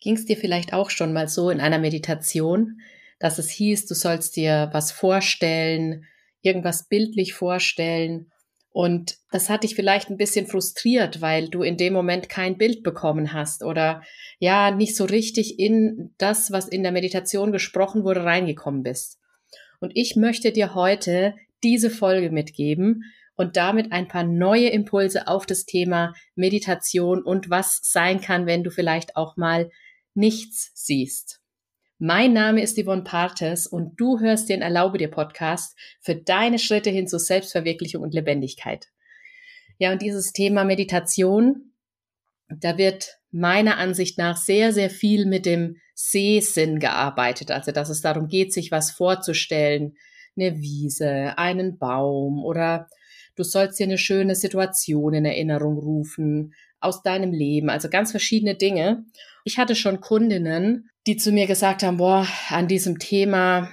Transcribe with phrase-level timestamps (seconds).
[0.00, 2.80] Ging es dir vielleicht auch schon mal so in einer Meditation,
[3.18, 6.06] dass es hieß, du sollst dir was vorstellen,
[6.42, 8.30] irgendwas bildlich vorstellen
[8.72, 12.82] und das hat dich vielleicht ein bisschen frustriert, weil du in dem Moment kein Bild
[12.82, 14.02] bekommen hast oder
[14.38, 19.18] ja, nicht so richtig in das, was in der Meditation gesprochen wurde, reingekommen bist.
[19.80, 23.02] Und ich möchte dir heute diese Folge mitgeben
[23.34, 28.62] und damit ein paar neue Impulse auf das Thema Meditation und was sein kann, wenn
[28.62, 29.70] du vielleicht auch mal
[30.14, 31.40] nichts siehst.
[31.98, 36.88] Mein Name ist Yvonne Partes und du hörst den Erlaube dir Podcast für deine Schritte
[36.88, 38.88] hin zur Selbstverwirklichung und Lebendigkeit.
[39.78, 41.74] Ja, und dieses Thema Meditation,
[42.48, 47.50] da wird meiner Ansicht nach sehr, sehr viel mit dem Sehsinn gearbeitet.
[47.50, 49.96] Also, dass es darum geht, sich was vorzustellen,
[50.36, 52.88] eine Wiese, einen Baum oder
[53.36, 58.54] du sollst dir eine schöne Situation in Erinnerung rufen aus deinem Leben, also ganz verschiedene
[58.54, 59.04] Dinge.
[59.44, 63.70] Ich hatte schon Kundinnen, die zu mir gesagt haben, boah, an diesem Thema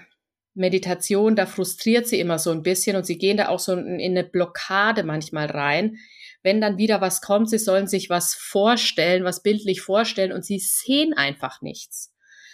[0.54, 4.00] Meditation, da frustriert sie immer so ein bisschen und sie gehen da auch so in
[4.00, 5.98] eine Blockade manchmal rein.
[6.42, 10.60] Wenn dann wieder was kommt, sie sollen sich was vorstellen, was bildlich vorstellen und sie
[10.60, 12.14] sehen einfach nichts.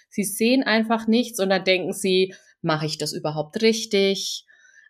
[0.10, 4.46] Sie sehen einfach nichts und dann denken sie, mache ich das überhaupt richtig?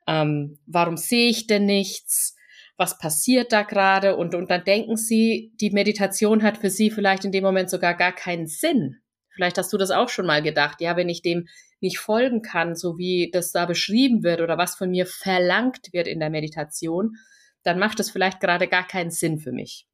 [0.08, 2.36] Ähm, warum sehe ich denn nichts?
[2.78, 7.26] Was passiert da gerade und, und dann denken sie, die Meditation hat für sie vielleicht
[7.26, 8.98] in dem Moment sogar gar keinen Sinn.
[9.30, 11.48] Vielleicht hast du das auch schon mal gedacht, ja, wenn ich dem
[11.80, 16.08] nicht folgen kann, so wie das da beschrieben wird oder was von mir verlangt wird
[16.08, 17.18] in der Meditation,
[17.64, 19.88] dann macht es vielleicht gerade gar keinen Sinn für mich.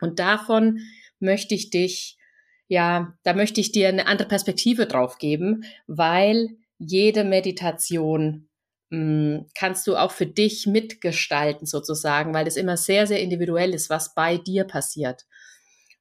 [0.00, 0.80] Und davon
[1.20, 2.18] möchte ich dich,
[2.66, 8.48] ja, da möchte ich dir eine andere Perspektive drauf geben, weil jede Meditation
[8.92, 13.88] Mm, kannst du auch für dich mitgestalten sozusagen, weil es immer sehr, sehr individuell ist,
[13.88, 15.22] was bei dir passiert.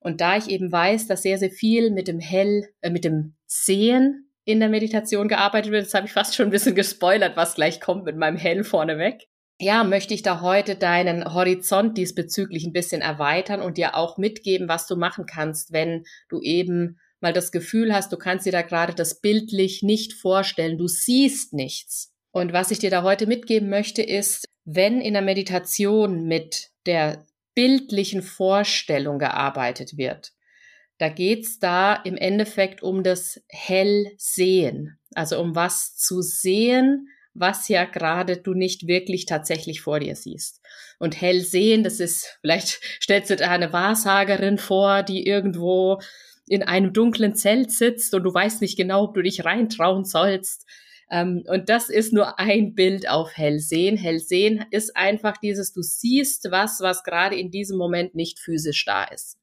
[0.01, 3.35] Und da ich eben weiß, dass sehr, sehr viel mit dem Hell, äh, mit dem
[3.47, 7.55] Sehen in der Meditation gearbeitet wird, das habe ich fast schon ein bisschen gespoilert, was
[7.55, 9.29] gleich kommt mit meinem Hell vorneweg.
[9.57, 14.67] Ja, möchte ich da heute deinen Horizont diesbezüglich ein bisschen erweitern und dir auch mitgeben,
[14.67, 18.63] was du machen kannst, wenn du eben mal das Gefühl hast, du kannst dir da
[18.63, 23.69] gerade das bildlich nicht vorstellen, du siehst nichts und was ich dir da heute mitgeben
[23.69, 27.25] möchte, ist, wenn in der Meditation mit der
[27.55, 30.31] bildlichen Vorstellung gearbeitet wird,
[30.97, 37.85] da geht's da im Endeffekt um das Hellsehen, also um was zu sehen, was ja
[37.85, 40.61] gerade du nicht wirklich tatsächlich vor dir siehst.
[40.99, 45.99] Und Hellsehen, das ist, vielleicht stellst du dir eine Wahrsagerin vor, die irgendwo
[46.47, 50.65] in einem dunklen Zelt sitzt und du weißt nicht genau, ob du dich reintrauen sollst.
[51.11, 53.97] Ähm, und das ist nur ein Bild auf Hellsehen.
[53.97, 59.03] Hellsehen ist einfach dieses, du siehst was, was gerade in diesem Moment nicht physisch da
[59.03, 59.37] ist.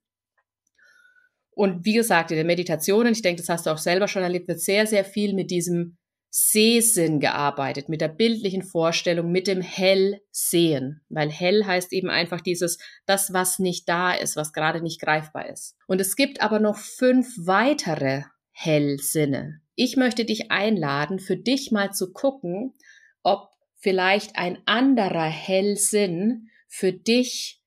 [1.50, 4.22] Und wie gesagt, in der Meditation, und ich denke, das hast du auch selber schon
[4.22, 5.98] erlebt, wird sehr, sehr viel mit diesem
[6.30, 11.02] Sehsinn gearbeitet, mit der bildlichen Vorstellung, mit dem Hellsehen.
[11.08, 15.48] Weil hell heißt eben einfach dieses, das, was nicht da ist, was gerade nicht greifbar
[15.48, 15.76] ist.
[15.86, 19.60] Und es gibt aber noch fünf weitere Hellsinne.
[19.81, 22.75] Ich möchte dich einladen, für dich mal zu gucken,
[23.22, 27.62] ob vielleicht ein anderer Hellsinn für dich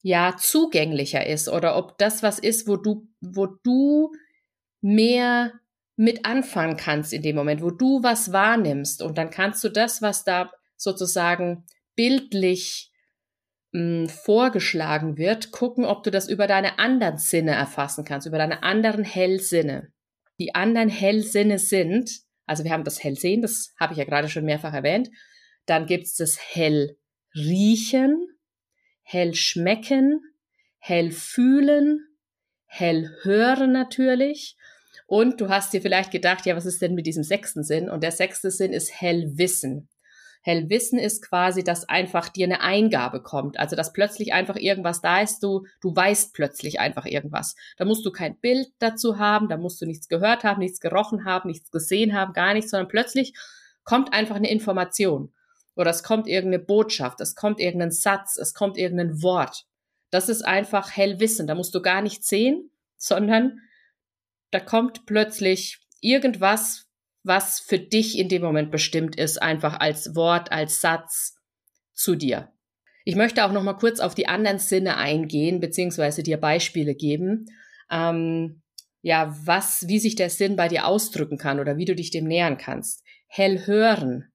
[0.00, 4.12] ja zugänglicher ist oder ob das was ist, wo du, wo du
[4.80, 5.52] mehr
[5.96, 9.02] mit anfangen kannst in dem Moment, wo du was wahrnimmst.
[9.02, 12.90] Und dann kannst du das, was da sozusagen bildlich
[13.74, 18.62] hm, vorgeschlagen wird, gucken, ob du das über deine anderen Sinne erfassen kannst, über deine
[18.62, 19.92] anderen Hellsinne
[20.38, 22.10] die anderen Hellsinne sind,
[22.46, 25.10] also wir haben das Hellsehen, das habe ich ja gerade schon mehrfach erwähnt,
[25.66, 28.28] dann gibt's das Hellriechen,
[29.02, 30.20] Hellschmecken,
[30.78, 32.06] Hellfühlen,
[32.66, 34.56] Hellhören natürlich.
[35.06, 37.88] Und du hast dir vielleicht gedacht, ja, was ist denn mit diesem sechsten Sinn?
[37.88, 39.88] Und der sechste Sinn ist Hellwissen.
[40.44, 43.58] Hellwissen ist quasi, dass einfach dir eine Eingabe kommt.
[43.58, 47.56] Also, dass plötzlich einfach irgendwas da ist, du, du weißt plötzlich einfach irgendwas.
[47.78, 51.24] Da musst du kein Bild dazu haben, da musst du nichts gehört haben, nichts gerochen
[51.24, 53.32] haben, nichts gesehen haben, gar nichts, sondern plötzlich
[53.84, 55.32] kommt einfach eine Information.
[55.76, 59.64] Oder es kommt irgendeine Botschaft, es kommt irgendein Satz, es kommt irgendein Wort.
[60.10, 61.46] Das ist einfach Hellwissen.
[61.46, 63.60] Da musst du gar nichts sehen, sondern
[64.50, 66.83] da kommt plötzlich irgendwas,
[67.24, 71.36] was für dich in dem Moment bestimmt ist, einfach als Wort, als Satz
[71.92, 72.52] zu dir.
[73.04, 77.46] Ich möchte auch noch mal kurz auf die anderen Sinne eingehen, beziehungsweise dir Beispiele geben,
[77.90, 78.62] ähm,
[79.02, 82.24] ja, was, wie sich der Sinn bei dir ausdrücken kann oder wie du dich dem
[82.24, 83.02] nähern kannst.
[83.26, 84.32] Hell hören.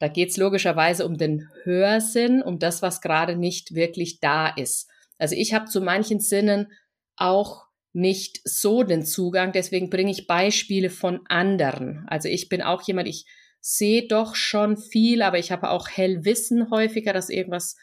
[0.00, 4.88] Da geht's logischerweise um den Hörsinn, um das, was gerade nicht wirklich da ist.
[5.18, 6.72] Also ich habe zu manchen Sinnen
[7.16, 9.52] auch nicht so den Zugang.
[9.52, 12.04] Deswegen bringe ich Beispiele von anderen.
[12.08, 13.26] Also ich bin auch jemand, ich
[13.60, 17.76] sehe doch schon viel, aber ich habe auch Hellwissen häufiger, dass irgendwas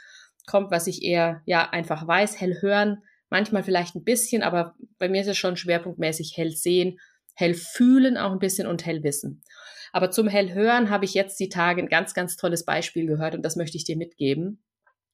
[0.46, 2.40] kommt, was ich eher ja einfach weiß.
[2.40, 7.00] Hell hören, manchmal vielleicht ein bisschen, aber bei mir ist es schon schwerpunktmäßig hell sehen,
[7.34, 9.44] hell fühlen auch ein bisschen und hell wissen.
[9.92, 13.36] Aber zum hell hören habe ich jetzt die Tage ein ganz, ganz tolles Beispiel gehört
[13.36, 14.63] und das möchte ich dir mitgeben.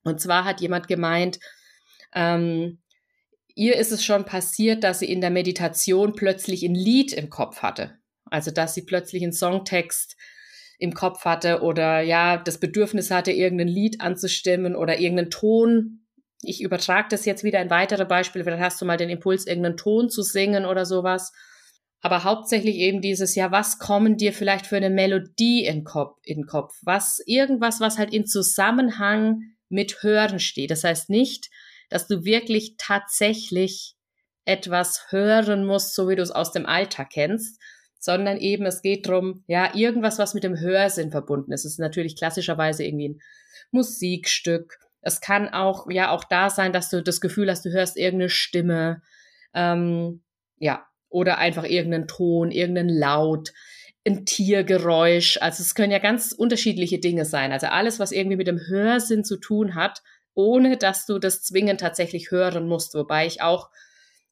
[0.04, 1.40] Und zwar hat jemand gemeint,
[2.14, 2.81] ähm,
[3.56, 7.62] ihr ist es schon passiert, dass sie in der Meditation plötzlich ein Lied im Kopf
[7.62, 7.98] hatte.
[8.26, 10.16] Also, dass sie plötzlich einen Songtext
[10.80, 16.06] im Kopf hatte oder ja, das Bedürfnis hatte, irgendein Lied anzustimmen oder irgendeinen Ton.
[16.42, 18.44] Ich übertrage das jetzt wieder in weitere Beispiele.
[18.44, 21.34] Vielleicht hast du mal den Impuls, irgendeinen Ton zu singen oder sowas.
[22.02, 26.48] Aber hauptsächlich eben dieses, ja, was kommen dir vielleicht für eine Melodie in Kopf, in
[26.48, 26.74] Kopf?
[26.82, 30.72] Was, irgendwas, was halt in Zusammenhang mit Hören steht.
[30.72, 31.50] Das heißt nicht,
[31.92, 33.96] dass du wirklich tatsächlich
[34.46, 37.62] etwas hören musst, so wie du es aus dem Alltag kennst,
[38.00, 41.66] sondern eben es geht drum, ja, irgendwas, was mit dem Hörsinn verbunden ist.
[41.66, 43.22] Es ist natürlich klassischerweise irgendwie ein
[43.70, 44.80] Musikstück.
[45.02, 48.30] Es kann auch, ja, auch da sein, dass du das Gefühl hast, du hörst irgendeine
[48.30, 49.02] Stimme,
[49.54, 50.24] ähm,
[50.58, 53.52] ja, oder einfach irgendeinen Ton, irgendeinen Laut,
[54.08, 55.38] ein Tiergeräusch.
[55.42, 57.52] Also es können ja ganz unterschiedliche Dinge sein.
[57.52, 60.02] Also alles, was irgendwie mit dem Hörsinn zu tun hat,
[60.34, 62.94] ohne dass du das zwingend tatsächlich hören musst.
[62.96, 63.70] Wobei ich auch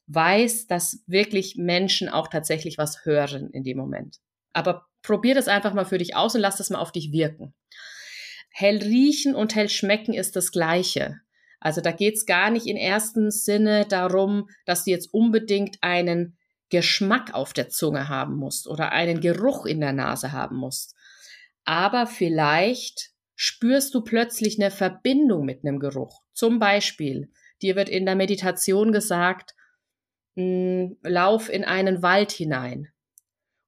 [0.07, 4.17] weiß, dass wirklich Menschen auch tatsächlich was hören in dem Moment.
[4.53, 7.53] Aber probier das einfach mal für dich aus und lass das mal auf dich wirken.
[8.51, 11.21] Hell riechen und hell schmecken ist das Gleiche.
[11.59, 16.37] Also da geht's gar nicht in ersten Sinne darum, dass du jetzt unbedingt einen
[16.69, 20.95] Geschmack auf der Zunge haben musst oder einen Geruch in der Nase haben musst.
[21.65, 23.11] Aber vielleicht
[23.41, 26.23] spürst du plötzlich eine Verbindung mit einem Geruch.
[26.33, 27.31] Zum Beispiel,
[27.61, 29.55] dir wird in der Meditation gesagt,
[30.35, 32.89] mh, hm, lauf in einen Wald hinein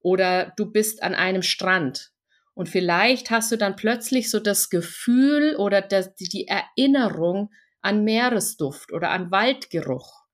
[0.02, 2.12] oder du bist an einem Strand
[2.54, 8.92] und vielleicht hast du dann plötzlich so das Gefühl oder das, die Erinnerung an Meeresduft
[8.92, 10.26] oder an Waldgeruch.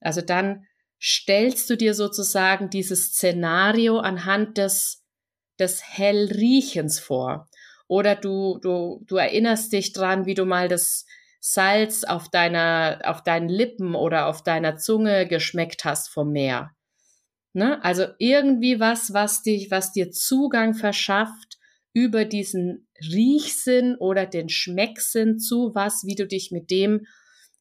[0.00, 0.64] Also dann
[0.98, 5.04] stellst du dir sozusagen dieses Szenario anhand des,
[5.58, 7.50] des Hellriechens vor.
[7.88, 11.06] Oder du, du, du erinnerst dich dran, wie du mal das
[11.40, 16.72] Salz auf deiner, auf deinen Lippen oder auf deiner Zunge geschmeckt hast vom Meer.
[17.52, 17.82] Ne?
[17.84, 21.58] Also irgendwie was, was dich, was dir Zugang verschafft
[21.92, 27.06] über diesen Riechsinn oder den Schmecksinn zu was, wie du dich mit dem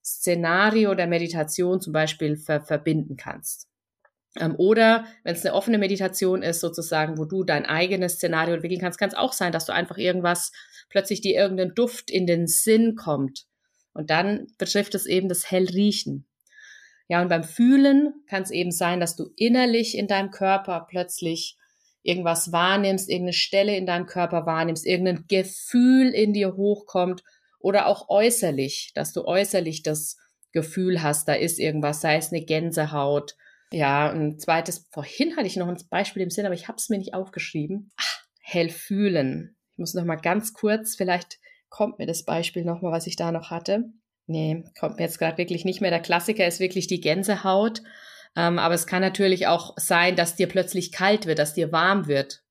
[0.03, 3.69] Szenario der Meditation zum Beispiel ver verbinden kannst.
[4.39, 8.81] Ähm, oder wenn es eine offene Meditation ist, sozusagen, wo du dein eigenes Szenario entwickeln
[8.81, 10.51] kannst, kann es auch sein, dass du einfach irgendwas,
[10.89, 13.45] plötzlich dir irgendein Duft in den Sinn kommt.
[13.93, 16.27] Und dann betrifft es eben das Hellriechen.
[17.07, 21.57] Ja, und beim Fühlen kann es eben sein, dass du innerlich in deinem Körper plötzlich
[22.01, 27.23] irgendwas wahrnimmst, irgendeine Stelle in deinem Körper wahrnimmst, irgendein Gefühl in dir hochkommt
[27.59, 30.17] oder auch äußerlich, dass du äußerlich das
[30.51, 33.35] Gefühl hast, da ist irgendwas, sei es eine Gänsehaut,
[33.71, 36.89] ja, ein zweites, vorhin hatte ich noch ein Beispiel im Sinn, aber ich habe es
[36.89, 37.91] mir nicht aufgeschrieben.
[37.97, 39.55] Ach, hell fühlen.
[39.73, 41.39] Ich muss noch mal ganz kurz, vielleicht
[41.69, 43.85] kommt mir das Beispiel noch mal, was ich da noch hatte.
[44.27, 45.91] Nee, kommt mir jetzt gerade wirklich nicht mehr.
[45.91, 47.81] Der Klassiker ist wirklich die Gänsehaut.
[48.35, 52.07] Ähm, aber es kann natürlich auch sein, dass dir plötzlich kalt wird, dass dir warm
[52.07, 52.41] wird.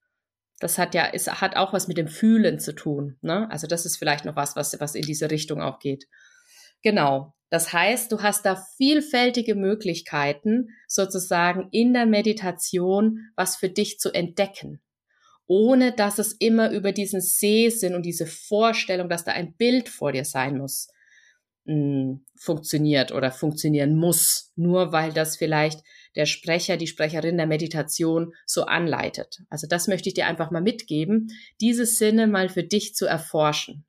[0.61, 3.19] Das hat ja, es hat auch was mit dem Fühlen zu tun.
[3.23, 3.51] Ne?
[3.51, 6.07] Also das ist vielleicht noch was, was, was in diese Richtung auch geht.
[6.83, 7.35] Genau.
[7.55, 14.11] Das heißt, du hast da vielfältige Möglichkeiten, sozusagen in der Meditation was für dich zu
[14.11, 14.83] entdecken,
[15.47, 20.11] ohne dass es immer über diesen Sehsinn und diese Vorstellung, dass da ein Bild vor
[20.11, 20.89] dir sein muss,
[21.67, 25.85] mm, funktioniert oder funktionieren muss, nur weil das vielleicht
[26.17, 29.43] der Sprecher, die Sprecherin der Meditation so anleitet.
[29.49, 31.29] Also das möchte ich dir einfach mal mitgeben,
[31.61, 33.87] diese Sinne mal für dich zu erforschen.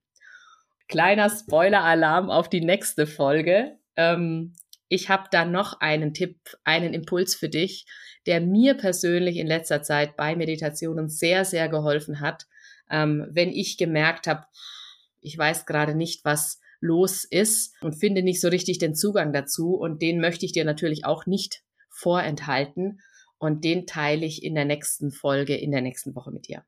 [0.88, 3.77] Kleiner Spoiler-Alarm auf die nächste Folge.
[3.96, 4.54] Ähm,
[4.88, 7.86] ich habe da noch einen Tipp, einen Impuls für dich,
[8.25, 12.46] der mir persönlich in letzter Zeit bei Meditationen sehr, sehr geholfen hat.
[12.89, 14.46] Ähm, wenn ich gemerkt habe,
[15.22, 19.75] ich weiß gerade nicht, was los ist und finde nicht so richtig den Zugang dazu.
[19.75, 23.00] Und den möchte ich dir natürlich auch nicht vorenthalten.
[23.38, 26.63] Und den teile ich in der nächsten Folge, in der nächsten Woche mit dir.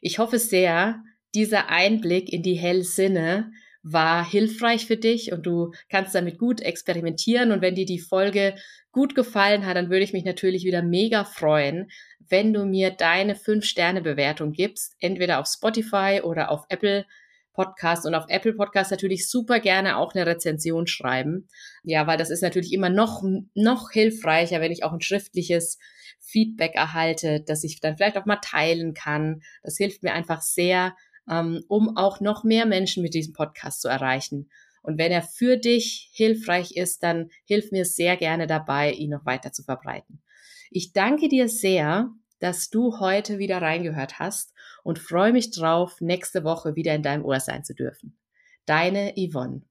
[0.00, 1.02] Ich hoffe sehr,
[1.34, 7.50] dieser Einblick in die Hellsinne war hilfreich für dich und du kannst damit gut experimentieren.
[7.50, 8.54] Und wenn dir die Folge
[8.92, 11.90] gut gefallen hat, dann würde ich mich natürlich wieder mega freuen,
[12.28, 17.06] wenn du mir deine 5-Sterne-Bewertung gibst, entweder auf Spotify oder auf Apple
[17.52, 21.48] Podcast und auf Apple Podcast natürlich super gerne auch eine Rezension schreiben.
[21.82, 23.22] Ja, weil das ist natürlich immer noch,
[23.54, 25.78] noch hilfreicher, wenn ich auch ein schriftliches
[26.20, 29.42] Feedback erhalte, dass ich dann vielleicht auch mal teilen kann.
[29.62, 30.94] Das hilft mir einfach sehr,
[31.28, 34.50] ähm, um auch noch mehr Menschen mit diesem Podcast zu erreichen.
[34.82, 39.26] Und wenn er für dich hilfreich ist, dann hilf mir sehr gerne dabei, ihn noch
[39.26, 40.22] weiter zu verbreiten.
[40.70, 46.44] Ich danke dir sehr, dass du heute wieder reingehört hast und freue mich drauf, nächste
[46.44, 48.18] Woche wieder in deinem Ohr sein zu dürfen.
[48.64, 49.69] Deine Yvonne.